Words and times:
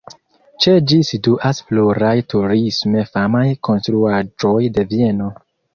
Ĉe 0.63 0.71
ĝi 0.91 0.97
situas 1.09 1.59
pluraj 1.69 2.15
turisme 2.35 3.07
famaj 3.13 3.47
konstruaĵoj 3.71 4.59
de 4.79 4.93
Vieno. 4.95 5.35